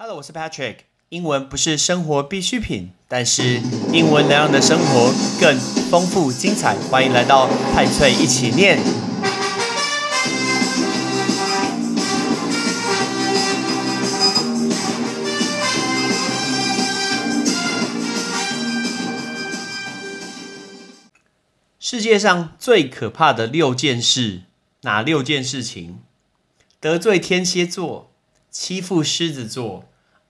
[0.00, 0.76] Hello，我是 Patrick。
[1.08, 3.60] 英文不是生活必需品，但是
[3.92, 5.58] 英文能让你的生活更
[5.90, 6.76] 丰富精彩。
[6.88, 8.78] 欢迎来到派翠一起念。
[21.80, 24.42] 世界上最可怕的六件事，
[24.82, 25.96] 哪六件事情？
[26.78, 28.12] 得罪天蝎座，
[28.48, 29.87] 欺负狮子座，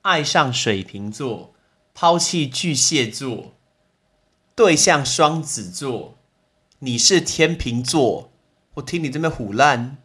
[0.08, 1.52] 爱上水瓶座，
[1.92, 3.52] 抛弃巨蟹座，
[4.56, 6.16] 对象双子座。
[6.78, 8.30] 你是天秤座，
[8.76, 9.98] 我听你这边胡烂。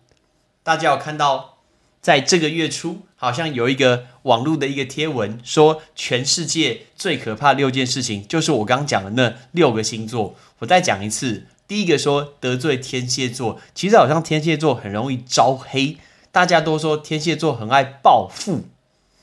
[0.61, 1.59] 大家有看到，
[2.01, 10.35] 在这个月初，好像有一个网络的一个贴文，说全世界最可怕六件事情，就是我刚讲的那六个星座。
[10.59, 15.97] 我再讲一次，第一个说得罪天蝎座，其实好像天蝎座很容易招黑。
[16.33, 18.63] 大家都说天蝎座很爱报复。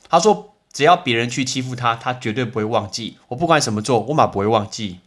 [0.09, 3.17] 他说，只要别人去欺负他，他绝对不会忘记。
[3.29, 4.99] 我不管什么座，我马不会忘记。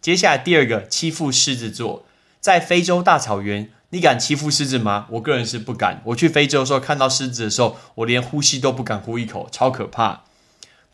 [0.00, 2.04] 接下来第二个，欺负狮子座，
[2.40, 5.06] 在非洲大草原，你敢欺负狮子吗？
[5.10, 6.00] 我个人是不敢。
[6.06, 10.22] 我去非洲的时候，看到狮子的时候，我连呼吸都不敢呼一口，超可怕。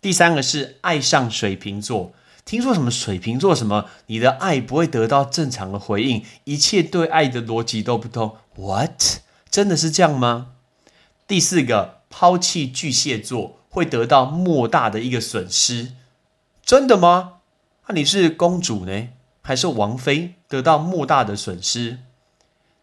[0.01, 2.12] 第三个是爱上水瓶座，
[2.45, 8.36] 听说什么水瓶座什么，你的爱不会得到正常的回应，一切对爱的逻辑都不通。
[8.56, 9.20] What？
[9.51, 10.48] 真的是这样吗？
[11.27, 15.92] 第四个，抛弃巨蟹座会得到莫大的一个损失，
[16.62, 17.34] 真的吗？
[17.86, 19.08] 那你是公主呢，
[19.42, 21.98] 还是王妃得到莫大的损失？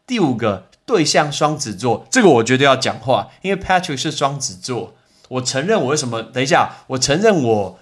[0.07, 4.95] 第五个，对象双子座，这个我觉得要讲话，因为 Patrick 是双子座，
[5.29, 6.21] 我承认我为什么？
[6.21, 7.79] 等一下，我承认我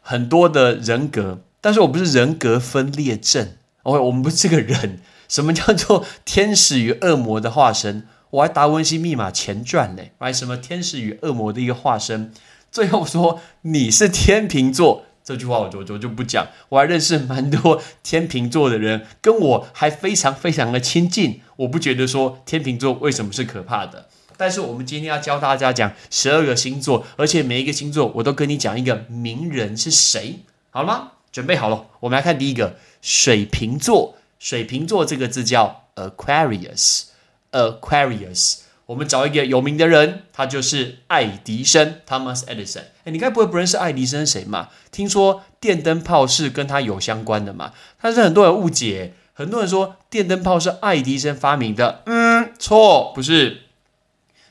[0.00, 3.56] 很多的人格，但是我不是人格分裂症。
[3.84, 5.00] 哦我们不是这个人。
[5.28, 8.06] 什么叫做天使与恶魔的化身？
[8.32, 12.32] 我还达文西密码前传呢，还什么天使与恶魔的一个化身？
[12.70, 16.46] 最后说你是天秤座这句话，我就我就不讲。
[16.70, 21.42] 我还认识蛮多天秤座的人，跟我还非常非常的亲近。
[21.56, 24.08] 我不觉得说天秤座为什么是可怕的。
[24.38, 30.38] 但是我们今天要教大家讲十二个星座，而且每一个星座我都跟你讲一个名人是谁，
[30.70, 31.12] 好了吗？
[31.30, 34.16] 准备好了，我们来看第一个水瓶座。
[34.38, 37.11] 水瓶座这个字叫 Aquarius。
[37.52, 42.82] Aquarius，我们找一个有名的人，他就是爱迪生 Thomas Edison。
[43.04, 44.70] 哎，你该不会不认识爱迪生谁嘛？
[44.90, 47.72] 听说电灯泡是跟他有相关的嘛？
[48.00, 52.02] 但是很多人误解，很多人说电灯泡是爱迪生发明的。
[52.06, 53.62] 嗯，错，不是。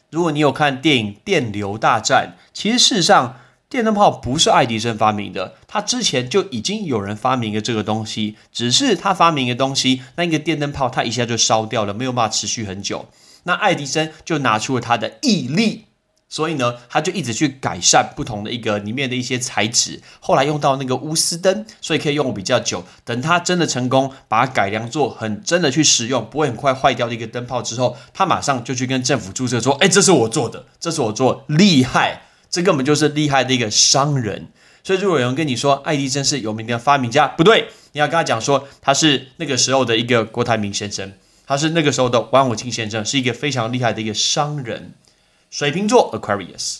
[0.09, 3.39] 如果你有看电影《电流大战》，其实事实上
[3.71, 13.05] 电灯泡不是爱迪生发明的，他之前就已经有人发明了这个东西，只是他发明的东西，那个电灯泡它一下就烧掉了，没有办法持续很久。
[13.43, 15.85] 那爱迪生就拿出了他的毅力，
[16.27, 22.83] 所以呢，他就一直去改善不同的一个里面的一些材质，后来用到那个钨丝灯，所以可以用比较久。
[23.05, 34.49] 等他真的成功，把它改良做很真的去使用，不会很快坏掉的一个灯泡之后，他马上就去跟政府注册说：“哎，这是我做的，这是我做，厉害。”这根本就是厉害的一个商人，
[34.83, 41.13] 所以如果有人跟你说爱迪生是有名的发明家，不对，你要跟他讲说他是那个时候的一个郭台铭先生，
[41.47, 44.93] 他是那个时候的王永庆先生，是一个非常厉害的一个商人。
[45.49, 46.79] 水瓶座 Aquarius，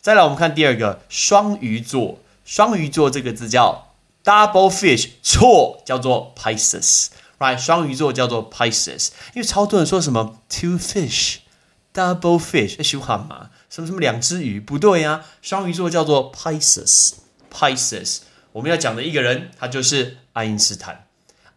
[0.00, 3.94] 再来我们看第二个双鱼座，双鱼座这个字叫
[4.24, 7.58] double fish，错，叫做 Pisces，right？
[7.58, 13.50] 双鱼座叫做 Pisces，因为超多人说什么 two fish，double fish，喜欢吗？
[13.76, 15.22] 什么什么两只鱼不对呀？
[15.42, 18.20] 双鱼座叫做 Pisces，Pisces。
[18.52, 21.08] 我们要讲的一个人，他就是爱因斯坦。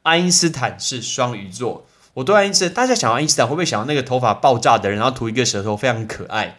[0.03, 1.88] 爱因斯坦是双鱼座。
[2.16, 6.57] 我对爱因斯坦，大家想爱因斯坦会不会想到那个头发爆炸的人，然后涂一个舌头，非常可爱？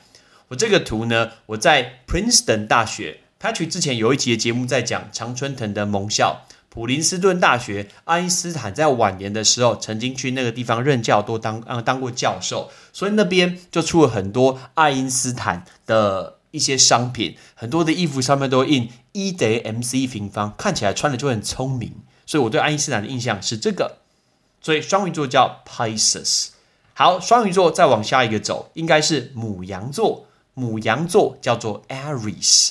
[0.48, 6.46] 我这个图呢，我在 Princeton 大学，Patrick 之前有一集的节目在讲常春藤的萌校。
[6.70, 21.92] 普林斯顿大学，爱因斯坦在晚年的时候曾经去那个地方任教，都当啊当过教授，所以那边就出了很多爱因斯坦的一些商品，很多的衣服上面都印 E 等于 mc 平方，看起来穿的就很聪明，
[22.24, 23.98] 所以我对爱因斯坦的印象是这个。
[24.60, 26.50] 所以双鱼座叫 Pisces。
[26.94, 32.70] 好，双鱼座再往下一个走，应该是母羊座，母羊座叫做 Aries，Aries。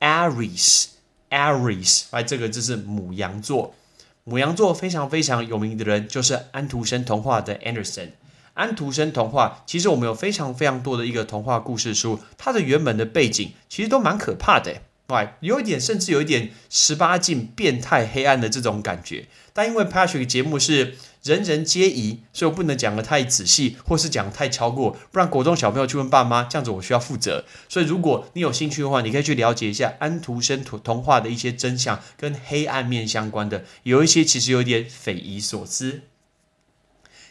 [0.00, 0.86] Aries，
[1.34, 3.74] Aries，哎，这个就是母羊座。
[4.22, 8.10] 母羊座非常非常有名的人就是安徒生童话的 Anderson。
[8.54, 14.80] 安徒生童话其实我们有非常非常多的一个童话故事书，它的原本的背景其实都蛮可怕的。
[15.08, 19.26] 哎，有一点，甚至有一点十八禁、变态、黑暗的这种感觉。
[19.52, 27.44] 但因为 Patrick 节目是人人皆宜，所以我不能讲的太仔细，或是讲太超过，不然国中小朋友去问爸妈，这样子我需要负责。
[27.68, 36.00] 所以如果你有兴趣的话，你可以去了解一下安徒生童童话的一些真相，跟黑暗面相关的，有一些其实有点匪夷所思。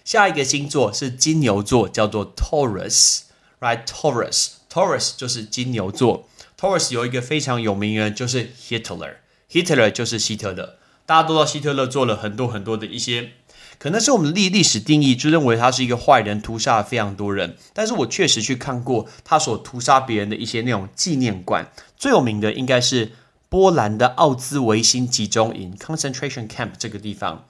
[0.05, 6.27] 下一个星座是金牛座，叫做 Taurus，Right，Taurus Taurus 就是金牛座。
[6.59, 10.77] Taurus 有一个非常有名的人，就是 Hitler，Hitler 就是希特勒。
[11.05, 13.33] 大家都知道希特勒做了很多很多的一些，
[13.77, 17.55] 可能是我们历历史定义就认为他是一个坏人，屠杀了非常多人。
[17.71, 23.11] 但是我确实去看过他所屠杀别人的一些那种纪念馆，最有名的应该是
[23.49, 27.45] 波兰的奥兹维辛集中营 （concentration camp） 这个地方。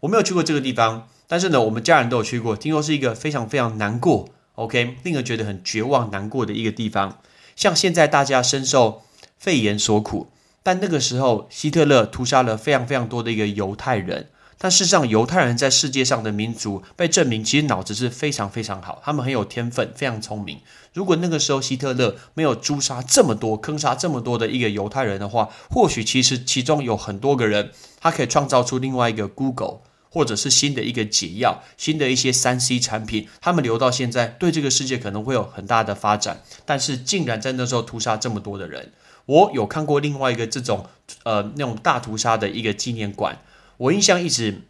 [0.00, 7.20] 我没有去过这个地方，但是呢，我们家人都有去过，听说是一个非常非常难过，OK，令人觉得很绝望、难过的一个地方。
[7.54, 9.04] 像现在大家深受
[9.38, 10.26] 肺炎所苦。
[10.62, 14.30] 但那个时候，希特勒屠杀了非常非常多的一个犹太人。
[14.58, 20.58] 但事实上，犹太人在世界上的民族被证明，其实脑子是非常非常好，他们很有天分，非常聪明。
[20.92, 27.70] 如果那个时候希特勒没有诛杀这么多、坑杀这么多的一个犹太人的话，或许其实其中有很多个人，
[28.00, 29.82] 他可以创造出另外一个 Google，
[30.16, 36.40] 或者是新的一个解药、新的一些三 C 产品，他们留到现在，对这个世界可能会有很大的发展。
[36.64, 38.92] 但是，竟然在那时候屠杀这么多的人。
[39.26, 40.86] 我有看过另外一个这种
[41.24, 43.36] 呃那种大屠杀的一个纪念馆，
[43.76, 44.62] 我印象一直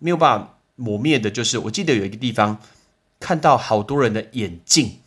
[0.00, 2.60] 没有办法抹灭的，就是我记得有一个地方
[3.20, 4.98] 看到好多人的眼镜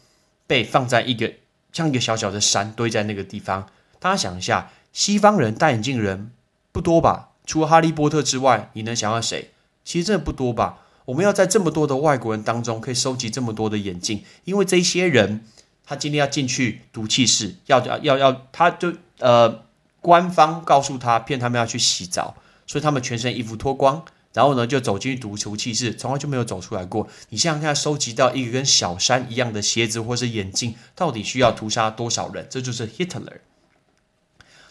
[0.47, 1.33] 被放在一个
[1.73, 3.67] 像一个小小的山堆在那个地方。
[3.99, 6.31] 大家想一下，西方人戴眼镜人
[6.71, 7.31] 不多吧？
[7.45, 9.51] 除了哈利波特之外，你能想到谁？
[9.83, 10.79] 其实真的不多吧？
[11.05, 15.45] 我们要在这么多的外国人当中可以收集这么多的眼镜，因为这些人。
[15.83, 19.63] 他今天要进去毒气室，要要要，他就呃，
[19.99, 22.35] 官方告诉他骗他们要去洗澡，
[22.65, 27.09] 所以他们全身衣服脱光，然后呢就走进去毒毒气室，从来就没有走出来过。
[27.29, 32.47] 你想想看，收集到一个跟小山一样的鞋子或是眼镜，到底需要屠杀多少人？
[32.49, 33.39] 这就是 Hitler。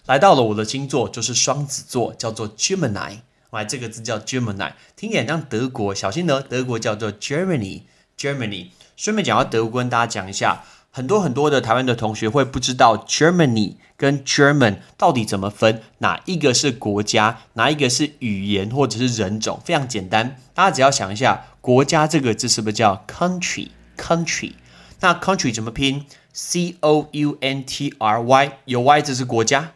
[0.06, 3.18] 来到了我的星座，就是双子座，叫做 Gemini，
[3.58, 8.68] 来这个字叫 Gemini，听起来像德国，小心呢，德国叫做 Germany，Germany。
[8.96, 10.64] 顺便讲到德国，跟大家讲一下。
[10.92, 19.60] 很多很多的台湾的同学会不知道 Germany 跟 German 到底怎么分，哪一个是国家，哪一个是语言或者是人种？
[19.64, 24.54] 非常简单，大家只要想一下，国家这个字是不是叫 country？country？
[24.98, 29.74] 那 country 怎么拼？C O U N T R Y 有 Y 这是国家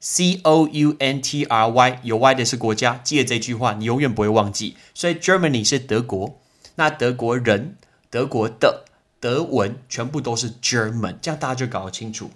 [0.00, 4.76] ，C O U N T R Y 有 Y 的是国家，记得这句话，你永远不会忘记。
[4.94, 6.38] 所以 Germany 是德国，
[6.76, 7.76] 那德国人，
[8.10, 8.84] 德国的。
[9.20, 12.30] 德文全部都是 German，这样大家就搞得清楚。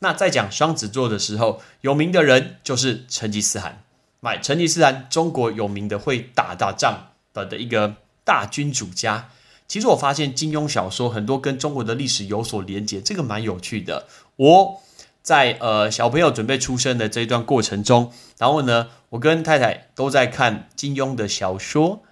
[0.00, 3.84] 那在讲双子座的时候，有名的人就是成吉思汗。
[4.18, 7.94] 买成吉思汗，中国有名的会打打仗的的一个
[8.24, 9.28] 大君主家。
[9.68, 14.08] 其实我发现金庸小说很多跟中国的历史有所连结，这个蛮有趣的。
[14.34, 14.82] 我
[15.24, 22.02] 在呃小朋友准备出生的这一段过程中，然后呢，我跟太太都在看金庸的小说。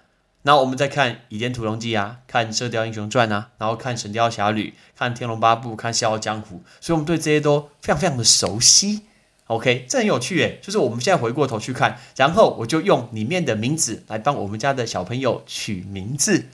[0.41, 9.03] 那我们再看《倚天屠龙记》啊，看《射雕英雄传》啊，然后看《神雕侠侣》，看《天龙八部》，看《笑傲江湖》，所以我们对这些都非常非常的熟悉。
[9.45, 16.45] OK，这很有趣诶，就是我们现在回过头去看，然后我就用里面的名字来帮我们家的小朋友取名字。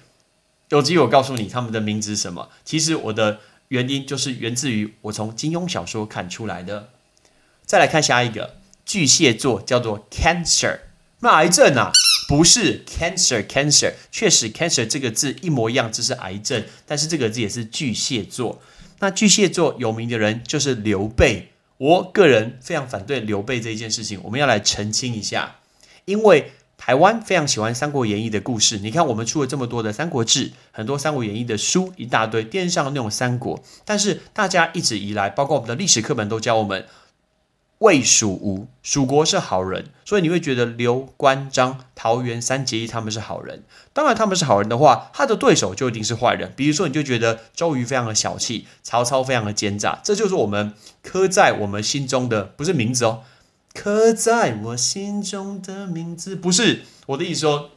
[0.67, 2.50] 有机会我告诉你他们的名字是什么。
[2.63, 3.39] 其实我的
[3.69, 6.89] 原因就是源自于我从金庸小说看出来的。
[7.66, 10.79] 再来看下一个巨蟹座，叫做 Cancer，
[11.22, 11.91] 那癌症啊。
[12.27, 18.62] 不是 cancer，cancer 确实 cancer 这个字一模一样，这是癌症，但是这个字也是巨蟹座。
[19.00, 25.55] 那巨蟹座有名的人就是刘备，我个人非常反对刘备这一件事情，我们要来澄清一下。
[26.05, 36.86] 因为台湾非常喜欢《三国演义》的故事，你看我们出了这么多的《三国志》，很多《三国演义》的书一大堆，电视上的那种三国，但是大家一直以来，包括我们的历史课本都教我们。
[37.79, 43.63] 魏蜀吴，蜀国是好人，所以你会觉得刘关张桃园三结义他们是好人。
[43.93, 46.51] 当然他们是好人的话，他的对手就一定是坏人。
[46.57, 53.21] 比如说，你就觉得周瑜非常的小气，曹操非常的奸诈，这就是我们刻在我们心中的不是名字哦，
[53.73, 57.71] 刻在我心中的名字不是我的意思说，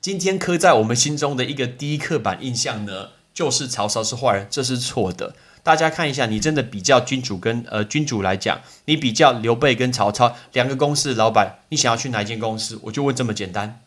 [0.00, 5.34] 今天刻在我们心中的一个第一刻板印象呢，就是曹操是坏人，这是错的。
[5.62, 12.78] 大家看一下，你真的比较君主跟呃君主来讲，你比较刘备跟曹操两个公司的老板，你想要去哪一间公司？
[12.82, 13.80] 我就问这么简单。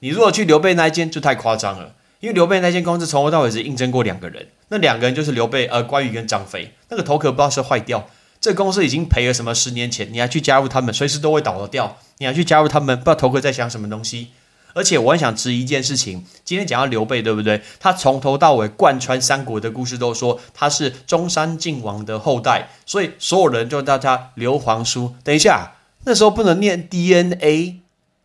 [0.00, 8.08] 你如果去刘备那一间，就太夸张了，因为刘备那间公司从头到尾只应征过两个人，那两个人就是刘备呃关羽跟张飞，那个头壳不知道是坏掉。
[8.40, 11.96] 这公司已经赔了什么十年前，你还去加入他们，随时都会倒掉。
[12.18, 14.28] 你还去加入他们，不知道头壳在想什么东西。
[14.74, 17.60] 而且我很想质疑一件事情，今天讲到刘备，对不对？
[17.80, 25.14] 他从头到尾贯穿三国的故事，都说他是中山靖王的后代，所以所有人就叫他刘皇叔。
[25.24, 25.72] 等一下，
[26.04, 27.80] 那时候不能念 DNA，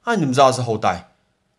[0.06, 1.10] 那你们知道是后代？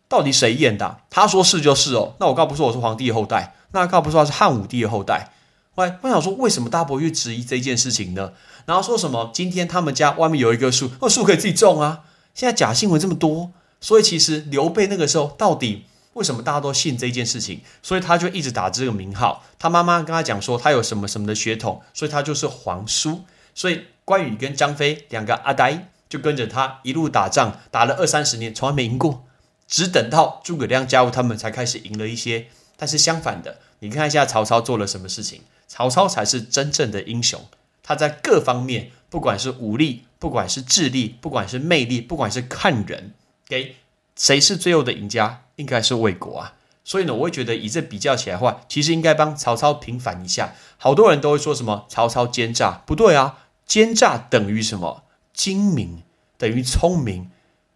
[0.07, 0.99] 到底谁验的？
[1.09, 2.13] 他说是就是哦。
[2.19, 5.31] 那我告不说我是皇帝的后代，那告不说他是汉武帝的后代。
[5.75, 8.31] 喂，我想说，为什么大家不会去质疑这件事情呢？
[8.65, 9.29] 然后说什么？
[9.33, 12.03] 今天他们家外面有一棵树，那树可以自己种啊。
[12.33, 13.51] 现在假新闻这么多。
[13.81, 17.59] 所以其实刘备那个时候到底为什么大家都信这件事情？
[17.83, 19.43] 所以他就一直打这个名号。
[19.59, 23.25] 他妈妈跟他讲说他有什么什么的血统，所以他就是皇叔。
[23.53, 29.25] 所以关羽跟张飞两个阿呆就跟着他一路打仗，打了二三十年，从来没赢过，
[29.67, 32.47] 只等到诸葛亮加入他们才开始赢了一些。
[32.77, 35.41] 但是相反的，你看一下曹操做了什么事情？
[35.67, 37.41] 曹操才是真正的英雄。
[37.83, 43.13] 他在各方面，不管是武力，不管是智力，不管是魅力，不管是看人。
[43.47, 43.75] 给
[44.15, 45.43] 谁是最后的赢家？
[45.57, 46.53] 应该是魏国啊。
[46.83, 50.55] 所以呢，我会觉得以这比较起来的话，其实应该帮曹操平反一下。
[50.77, 55.03] 好多人都会说什么曹操奸诈，不对啊，奸诈等于什么？
[55.33, 56.03] 精明
[56.37, 57.29] 等于聪明。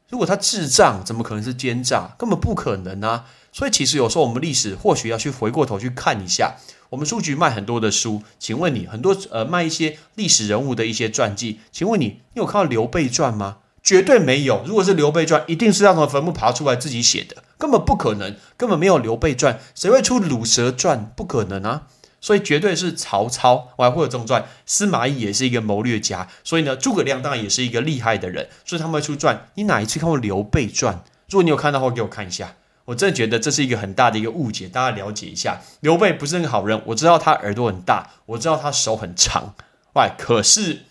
[0.10, 2.16] 如果他智障，怎么可能是奸诈？
[2.18, 3.25] 根本不可能啊。
[3.51, 6.56] 所以其实有时候我们历史或许要去回过头去看一下。
[6.89, 13.58] 我们书局卖很多的书，请问你很多呃卖一些历史人物的一些传记，请问你你有看到刘备传吗？
[13.82, 14.63] 绝对没有。
[14.66, 19.60] 如果是刘备传，一定是让从坟墓爬出来自己写的，根本不可能，根本没有刘备传。
[19.74, 21.12] 谁会出鲁蛇传？
[21.16, 21.88] 不可能啊！
[22.22, 24.46] 所以绝对是曹操，我还会有这种传。
[24.66, 29.50] 司马懿也是一个谋略家，所以呢，诸葛亮当然也是一个厉害的人，所以他们会出传。
[29.56, 31.04] 你哪一次看过刘备传？
[31.30, 32.56] 如果你有看到的话，给我看一下。
[32.86, 35.62] 我真的觉得这是一个很大的一个误解，大家了解一下。
[35.82, 39.54] 刘备不是那个好人，我知道他耳朵很大，我知道他手很长，
[39.94, 40.86] 喂，可是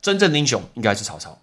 [0.00, 1.38] 真正的英雄应该是曹操。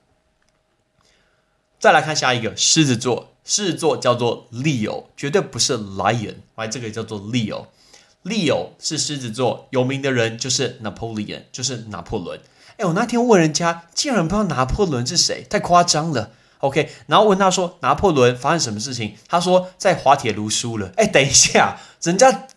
[1.78, 7.68] 再来看下一个狮子座，狮子座叫做 Leo，绝对不是 Lion，来这个叫做 Leo。
[8.24, 12.40] Leo 是狮子座有名的人就是 Napoleon，就是拿破仑。
[12.78, 16.32] 哎，我那天问人家，竟然不知道拿破仑是谁，太夸张了。
[16.60, 20.92] OK，然后问他说拿破仑发生什么事情，他说在滑铁卢输了。
[20.98, 22.48] 哎，等一下，人家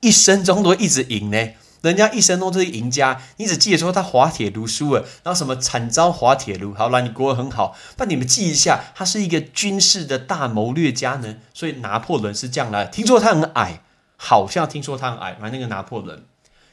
[0.00, 1.48] 一生中都一直赢呢。
[1.80, 6.72] 人家一生中都是赢家，你只记得说他滑铁卢输了，然后什么惨遭滑铁卢。
[6.74, 11.36] 好了，你国文很好，那你们记一下，他是一个军事的大谋略家呢。
[11.52, 12.86] 所以拿破仑是这样来。
[12.86, 13.82] 听说他很矮，
[14.16, 15.36] 好像听说他很矮。
[15.40, 16.24] 买，那个拿破仑。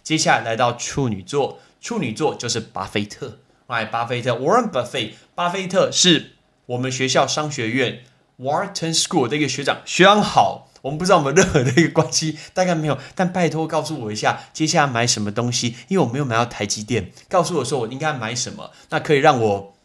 [0.03, 3.39] 接下来来到处女座，处女座就是巴菲特。
[3.67, 6.33] 来，巴菲特，Warren Buffett，巴菲特是
[6.65, 8.03] 我们学校商学院
[8.39, 10.67] Wharton School 的一个学长，学长好。
[10.81, 12.98] 我们不知道我们任何的一个关系，大概没有。
[13.13, 15.75] 但拜托告诉我一下，接下来买什么东西？
[15.89, 19.75] 因为我没有买到台积电，告诉我说我应该买什么，那可以让我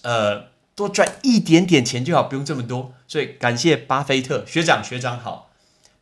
[0.00, 2.94] 呃多赚一点点钱就好，不用这么多。
[3.06, 5.45] 所以感谢巴菲特学长，学长好。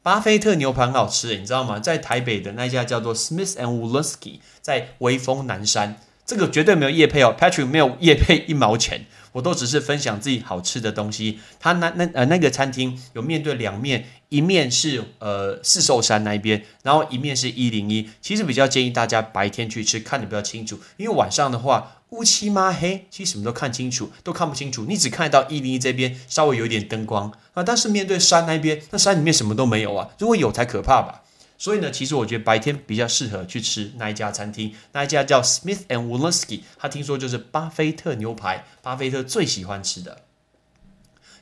[0.05, 1.81] 巴菲特牛排很好吃，你知道吗？
[1.81, 5.99] 在台北的那家叫做 Smith and Wollensky，在威风南山。
[6.27, 11.39] 这个绝对没有叶配哦，Patrick 没有叶配一毛钱，我都只是分享自己好吃的东西。
[11.59, 18.11] 他那那呃那个餐厅有面对两面，一面是呃四寿山那一边，然后一面是一零一。
[18.21, 31.23] 其实比较建议大家白天去吃，看得比较清楚，因为晚上的话乌漆嘛黑，其实什么都看清楚都看不清楚，你只看到一零一这边稍微有一点灯光啊，但是面对山那边，那山里面什么都没有啊，如果有才可怕吧。
[31.57, 40.23] 所以呢，其实我觉得白天比较适合去吃那一家餐厅，那一家叫 Smith and Wolinski，他听说就是巴菲特牛排，巴菲特最喜欢吃的。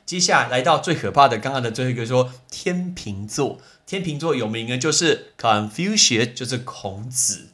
[0.05, 7.49] 接下来来到最可怕的，刚刚的最后一个说天秤座，天秤座有名的就是 Confucius，就是孔子。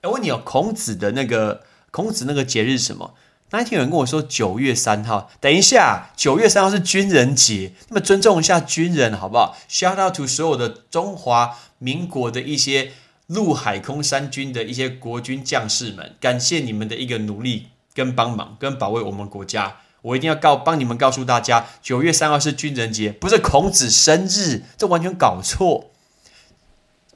[0.00, 1.62] 哎，问你哦，孔子的那个
[1.96, 3.14] 孔子那个节日是什么？
[3.52, 12.92] 那一天有人跟我说九月三号，等一下，九月三号是军人节，那么尊重一下军人好不好？Shout out to 所有的中华民国的一些
[13.28, 19.76] 陆海空三军的一些国军将士们，感谢你们的一个努力跟帮忙跟保卫我们国家。
[20.02, 25.92] 我一定要告帮你们告诉大家，九月三号是军人节，不是孔子生日，这完全搞错。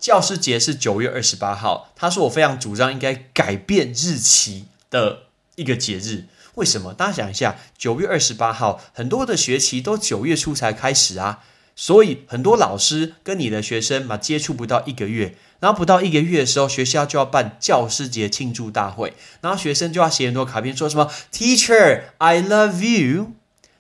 [0.01, 5.25] 教师节是九月二十八号，他说我非常主张应该改变日期的。
[5.57, 6.95] 一个节日，为什么？
[6.95, 11.41] 大家想一下，九月二十八号，很多的学期都九月初才开始啊，
[11.77, 23.33] 所以很多老师跟你的学生嘛接触不到一个月，然后不到一个月的时候，学校就要办教师节庆祝大会，然后学生就要写很多卡片，说什么 “Teacher, I love you”，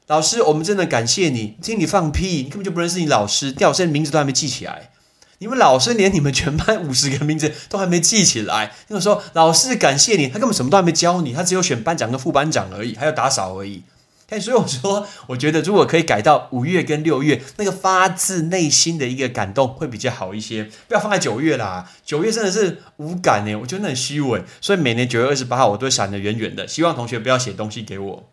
[0.06, 1.56] 老师，我们真的感谢你。
[1.62, 4.90] 听你放屁，你根本就不认识你老师，吊生名字都还没记起来。
[5.42, 8.72] 你们老师连你们全班五十个名字都还没记起来。
[8.88, 13.82] 那个时候老师感谢你，他根本什么都还没教你，他只有选班长跟副班长而已，还有打扫而已。
[14.28, 20.64] 哎，所以我说，我觉得如果可以改到五月跟六月，那个发自内心的一个感动会比较好一些。
[20.86, 24.44] 不要放在九月啦，九月真的是无感呢，我觉得很虚伪。
[24.60, 26.68] 所以每年九月二十八号，我都闪得远远的。
[26.68, 28.28] 希望同学不要写东西给我。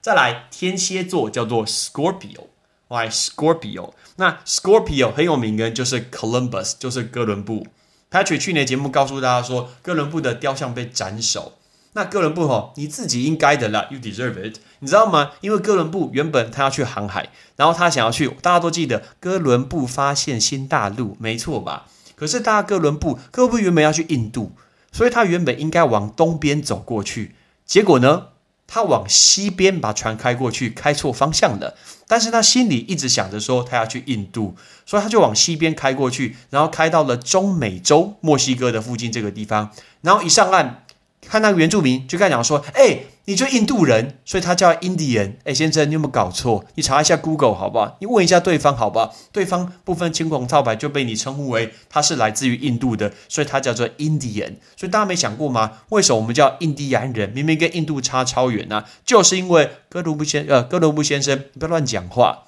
[0.00, 2.46] 再来，天蝎座叫做 Scorpio
[2.90, 3.92] Why Scorpio？
[4.16, 7.68] 那 Scorpio 很有名的，就是 Columbus，就是哥伦布。
[8.10, 11.52] Patrick 去年节目告诉大家说，哥伦布的雕像被斩首。
[11.92, 15.30] 那哥伦布吼，你自己应该的啦，You deserve it，你知道吗？
[15.40, 21.86] 因为哥伦布原本他要去航海，然后他想要去，大家都记得哥伦布发现新大陆，没错吧？
[22.16, 24.52] 可是大家哥伦布，哥伦布原本要去印度，
[24.90, 28.28] 所以他原本应该往东边走过去，结果呢，
[28.72, 31.76] 他往西边把船开过去，开错方向了。
[32.06, 34.54] 但是他心里一直想着说他要去印度，
[34.86, 39.72] 所以他就往西边开过去，然后开到了中美洲墨西哥的附近这个地方，
[40.02, 40.84] 然后一上岸。
[41.28, 45.34] 看那个原住民，就跟他讲说：“哎，你就印度人，所以他叫 Indian。
[45.44, 46.64] 哎，先生，你有没有搞错？
[46.74, 47.96] 你查一下 Google 好不好？
[48.00, 49.14] 你问一下对方好不好？
[49.30, 54.54] 对方不分青红皂白就被你称呼为他是来自于印度的，所以他叫做 Indian。
[54.76, 55.78] 所以大家没想过吗？
[55.90, 57.30] 为什么我们叫印第安人？
[57.30, 58.84] 明明跟印度差超远呢？
[59.04, 62.44] 就是因为哥伦布先呃，哥伦布先生，你不要乱讲话。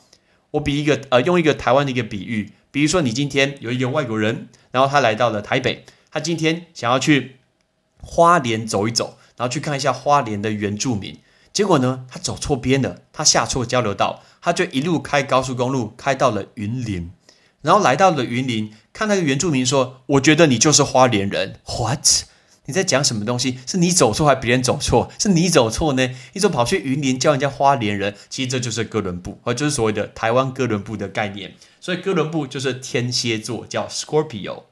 [0.52, 7.36] 我比一个呃，用一个台湾的一个比喻，比如说你今天有一个外国人，然后他来到了台北，他今天想要去。
[8.04, 11.18] 花莲走一走，然后去看一下花莲的原住民。
[11.52, 17.10] 结果呢，他走错边了，他下错交流道，他就一路开高速公路，开到了云林。
[17.62, 21.56] 然后来到了云林，看那个原住民说：“我觉得你就是花莲人。
[21.66, 22.06] ”What？
[22.66, 23.58] 你在讲什么东西？
[23.66, 25.10] 是你走错还是别人走错？
[25.18, 26.08] 是你走错呢？
[26.34, 28.14] 你怎么跑去云林叫人家花莲人？
[28.30, 31.54] 其实这就是哥伦布，或就是所谓的台湾哥伦布的概念。
[31.80, 34.62] 所以哥伦布就是天蝎座，叫 Scorpio。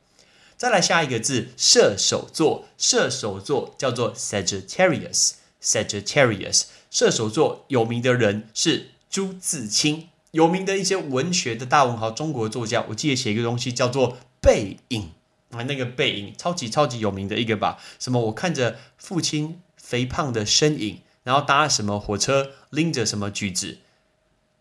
[0.60, 2.66] 再来下一个字，射手座。
[2.76, 5.30] 射手座叫做 Sagittarius。
[5.62, 10.08] Sagittarius，射手座有名的人是朱自清。
[10.32, 14.12] 有名的一些文学的大文豪，中国作家，我记得写一个东西叫做
[14.42, 15.12] 《背影》
[15.56, 17.78] 啊，那个背影超级超级有名的一个吧？
[17.98, 18.26] 什么？
[18.26, 23.78] 我看着父亲肥胖的身影，然后搭什么火车，拎着什么橘子。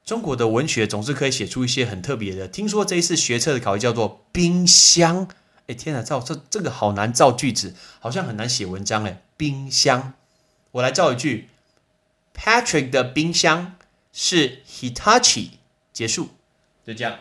[0.05, 2.47] 中国的文学总是可以写出一些很特别的。
[2.47, 5.27] 听说这一次学测的考题叫做冰箱。
[5.69, 9.21] 哎天哪，造这这个好难造句子，好像很难写文章哎。
[9.37, 10.15] 冰箱，
[10.71, 11.49] 我来造一句
[12.33, 13.75] ：Patrick 的冰箱
[14.11, 15.51] 是 Hitachi。
[15.93, 16.29] 结束，
[16.83, 17.19] 就这样。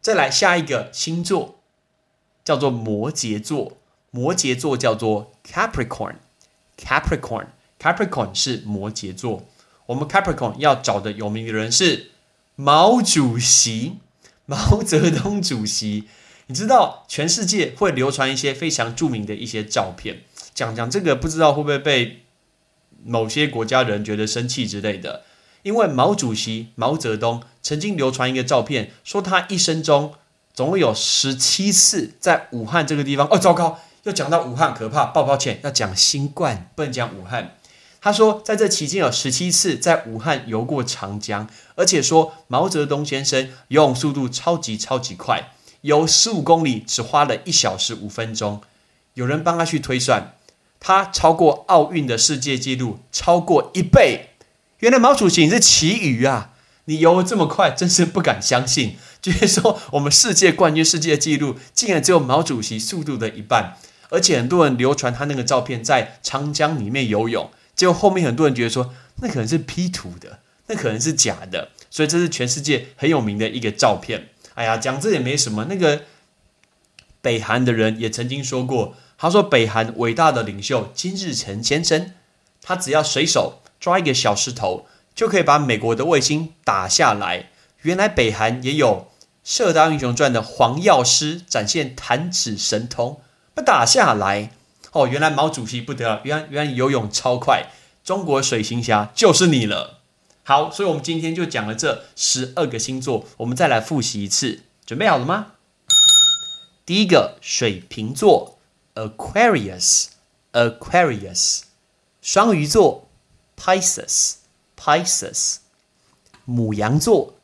[0.00, 1.58] 再来下一个星座，
[2.44, 3.78] 叫做摩羯座。
[4.12, 6.16] 摩羯座叫做 Capricorn。
[6.78, 9.44] Capricorn，Capricorn 是摩羯座。
[9.86, 12.12] 我们 Capricorn 要找的有名的人是
[12.54, 13.98] 毛主席，
[14.46, 16.08] 毛泽东主席。
[16.50, 20.22] 你知道全世界会流传一些非常著名的一些照片，
[20.54, 22.22] 讲讲这个不知道会不会被
[23.04, 25.24] 某些国家人觉得生气之类的。
[25.62, 30.14] 因为毛主席毛泽东曾经流传一个照片，说他一生中
[30.54, 33.28] 总共有十七次在武汉这个地方。
[33.30, 37.56] 哦，糟糕，又讲到武汉，可怕，抱抱歉，要讲新冠，不能讲武汉。
[38.00, 45.50] 他说在这期间有十七次在武汉游过长江，而且说毛泽东先生游泳速度超级超级快。
[45.82, 48.62] 游十五公里只花了一小时五分钟，
[49.14, 50.34] 有人帮他去推算，
[50.80, 54.30] 他超过奥运的世界纪录超过一倍。
[54.80, 56.52] 原来毛主席是奇鱼啊！
[56.84, 58.96] 你游这么快，真是不敢相信。
[59.20, 63.76] 就是说，我们世界冠军世界纪录竟然只有毛主席速度的一半，
[64.10, 70.38] 而且很多人流传他那个照片在长江里面游泳，结果后面很多人觉得说那可能是 P 图的，
[70.68, 74.28] 那可能是假的，所以这是全世界很有名的一个照片。
[74.58, 75.66] 哎呀，讲这也没什么。
[75.66, 76.02] 那个
[77.22, 82.12] 北韩的人也曾经说过，他说北韩伟大的领袖金日成先生，
[82.60, 87.50] 他只要随手抓一个小石头，就可以把美国的卫星打下来。
[87.82, 89.06] 原来北韩也有
[89.44, 93.20] 《射雕英雄传》的黄药师展现弹指神通，
[93.54, 94.50] 不打下来。
[94.90, 97.66] 哦，原来毛主席不得了，原来原来游泳超快，
[98.02, 99.97] 中国水行侠就是你了。
[100.48, 105.56] 好，所以我们今天就讲了这十二个星座，我们再来复习一次，准备好了吗？
[106.86, 108.58] 第一个水瓶座
[108.94, 111.64] ，Aquarius，Aquarius；
[112.22, 113.10] 双鱼座
[113.58, 115.58] ，Pisces，Pisces；
[116.46, 117.34] 母羊座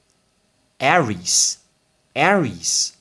[0.79, 2.93] ，Aries，Aries；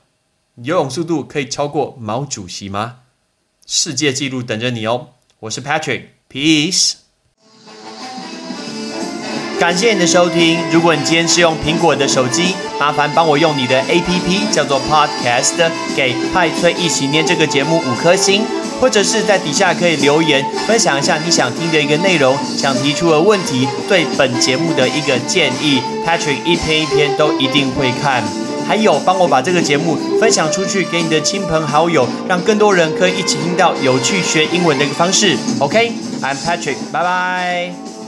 [0.56, 2.96] 游泳速度可以超过毛主席吗？
[3.66, 5.12] 世界纪录等着你哦！
[5.38, 6.96] 我是 Patrick，Peace。
[9.58, 10.58] 感谢你的收听。
[10.70, 18.44] 如果你今天是用苹果的手机，麻烦帮我用你的 APP 叫做 Podcast，给派崔一起念这个节目五颗星，
[18.78, 28.22] 或者是在底下可以留言分享一下你想听的一个内容，想提出的问题，对本节目的一个建议，Patrick 一篇一篇都一定会看。
[28.70, 35.36] 还有，帮我把这个节目分享出去给你的亲朋好友，让更多人可以一起听到有趣学英文的一个方式。
[35.58, 37.99] OK，I'm Patrick，拜拜。